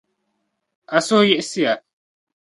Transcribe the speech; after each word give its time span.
A 0.97 0.99
suhi 1.07 1.25
yiɣisi 1.29 1.69